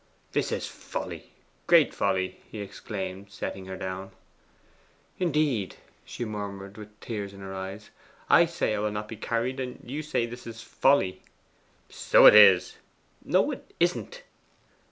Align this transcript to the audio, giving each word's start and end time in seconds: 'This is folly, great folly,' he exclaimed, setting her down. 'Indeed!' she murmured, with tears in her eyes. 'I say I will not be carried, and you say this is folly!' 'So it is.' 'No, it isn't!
'This 0.31 0.51
is 0.51 0.65
folly, 0.67 1.29
great 1.67 1.93
folly,' 1.93 2.41
he 2.51 2.59
exclaimed, 2.59 3.27
setting 3.29 3.67
her 3.67 3.77
down. 3.77 4.09
'Indeed!' 5.19 5.75
she 6.03 6.25
murmured, 6.25 6.75
with 6.75 6.99
tears 7.01 7.35
in 7.35 7.39
her 7.41 7.53
eyes. 7.53 7.91
'I 8.27 8.45
say 8.47 8.73
I 8.73 8.79
will 8.79 8.89
not 8.91 9.07
be 9.07 9.15
carried, 9.15 9.59
and 9.59 9.79
you 9.87 10.01
say 10.01 10.25
this 10.25 10.47
is 10.47 10.59
folly!' 10.63 11.21
'So 11.87 12.25
it 12.25 12.33
is.' 12.33 12.77
'No, 13.23 13.51
it 13.51 13.75
isn't! 13.79 14.23